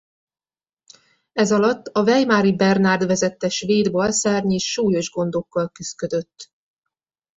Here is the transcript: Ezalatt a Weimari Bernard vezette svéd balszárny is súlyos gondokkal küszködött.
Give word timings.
Ezalatt 1.33 1.85
a 1.87 2.03
Weimari 2.03 2.55
Bernard 2.55 3.05
vezette 3.05 3.49
svéd 3.49 3.91
balszárny 3.91 4.51
is 4.51 4.71
súlyos 4.71 5.09
gondokkal 5.11 5.69
küszködött. 5.69 6.51